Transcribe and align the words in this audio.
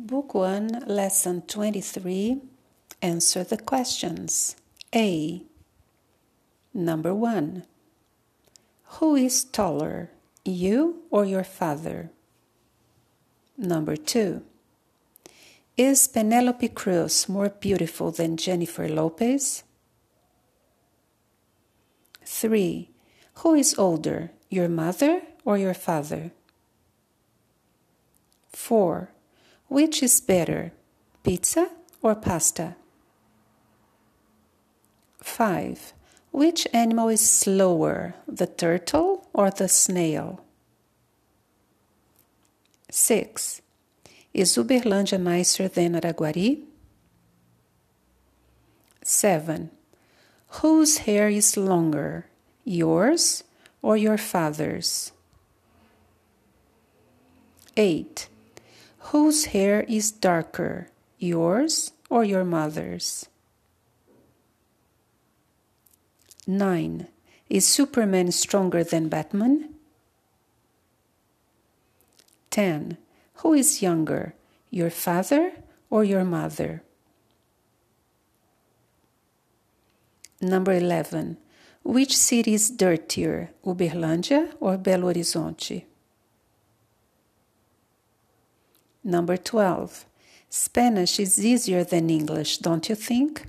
Book 0.00 0.32
1, 0.32 0.84
Lesson 0.86 1.42
23. 1.42 2.40
Answer 3.02 3.42
the 3.42 3.56
questions. 3.56 4.54
A. 4.94 5.42
Number 6.72 7.12
1. 7.12 7.64
Who 8.84 9.16
is 9.16 9.42
taller, 9.42 10.12
you 10.44 11.02
or 11.10 11.24
your 11.24 11.42
father? 11.42 12.12
Number 13.56 13.96
2. 13.96 14.40
Is 15.76 16.06
Penelope 16.06 16.68
Cruz 16.68 17.28
more 17.28 17.48
beautiful 17.48 18.12
than 18.12 18.36
Jennifer 18.36 18.88
Lopez? 18.88 19.64
3. 22.24 22.88
Who 23.38 23.54
is 23.54 23.74
older, 23.76 24.30
your 24.48 24.68
mother 24.68 25.22
or 25.44 25.58
your 25.58 25.74
father? 25.74 26.30
4. 28.52 29.10
Which 29.68 30.02
is 30.02 30.20
better, 30.20 30.72
pizza 31.22 31.68
or 32.02 32.14
pasta? 32.14 32.76
5. 35.20 35.92
Which 36.32 36.66
animal 36.72 37.08
is 37.08 37.30
slower, 37.30 38.14
the 38.26 38.46
turtle 38.46 39.28
or 39.32 39.50
the 39.50 39.68
snail? 39.68 40.40
6. 42.90 43.60
Is 44.32 44.56
Uberlândia 44.56 45.20
nicer 45.20 45.68
than 45.68 45.94
Araguari? 45.94 46.62
7. 49.02 49.70
Whose 50.60 50.98
hair 50.98 51.28
is 51.28 51.56
longer, 51.56 52.26
yours 52.64 53.44
or 53.82 53.96
your 53.96 54.18
father's? 54.18 55.12
8. 57.76 58.17
Whose 59.08 59.56
hair 59.56 59.84
is 59.88 60.12
darker, 60.12 60.88
yours 61.18 61.92
or 62.10 62.24
your 62.24 62.44
mother's? 62.44 63.24
9. 66.46 67.08
Is 67.48 67.66
Superman 67.66 68.30
stronger 68.32 68.84
than 68.84 69.08
Batman? 69.08 69.70
10. 72.50 72.98
Who 73.36 73.54
is 73.54 73.80
younger, 73.80 74.34
your 74.68 74.90
father 74.90 75.52
or 75.88 76.04
your 76.04 76.24
mother? 76.24 76.82
Number 80.42 80.74
11. 80.74 81.38
Which 81.82 82.14
city 82.14 82.52
is 82.52 82.68
dirtier, 82.68 83.52
Uberlândia 83.64 84.52
or 84.60 84.76
Belo 84.76 85.08
Horizonte? 85.14 85.87
Number 89.08 89.38
12. 89.38 90.04
Spanish 90.50 91.18
is 91.18 91.42
easier 91.42 91.82
than 91.82 92.10
English, 92.10 92.58
don't 92.58 92.90
you 92.90 92.94
think? 92.94 93.46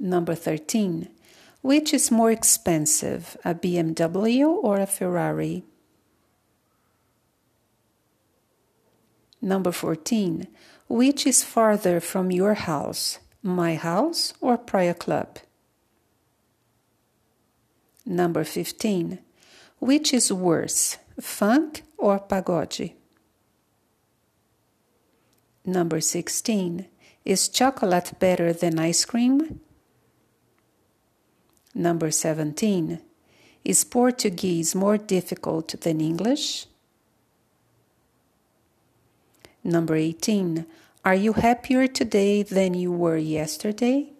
Number 0.00 0.34
13. 0.34 1.10
Which 1.60 1.92
is 1.92 2.10
more 2.10 2.30
expensive, 2.30 3.36
a 3.44 3.54
BMW 3.54 4.48
or 4.48 4.80
a 4.80 4.86
Ferrari? 4.86 5.64
Number 9.42 9.70
14. 9.70 10.46
Which 10.88 11.26
is 11.26 11.44
farther 11.44 12.00
from 12.00 12.30
your 12.30 12.54
house, 12.54 13.18
my 13.42 13.74
house 13.74 14.32
or 14.40 14.56
Praia 14.56 14.94
Club? 14.94 15.38
Number 18.06 18.42
15. 18.42 19.18
Which 19.80 20.14
is 20.14 20.32
worse, 20.32 20.96
funk 21.20 21.82
or 22.02 22.18
pagode? 22.18 22.94
Number 25.64 26.00
16. 26.00 26.86
Is 27.24 27.48
chocolate 27.48 28.18
better 28.18 28.52
than 28.52 28.80
ice 28.80 29.04
cream? 29.04 29.60
Number 31.74 32.10
17. 32.10 33.00
Is 33.64 33.84
Portuguese 33.84 34.74
more 34.74 34.98
difficult 34.98 35.80
than 35.82 36.00
English? 36.00 36.66
Number 39.62 39.94
18. 39.94 40.66
Are 41.04 41.14
you 41.14 41.34
happier 41.34 41.86
today 41.86 42.42
than 42.42 42.74
you 42.74 42.90
were 42.90 43.16
yesterday? 43.16 44.12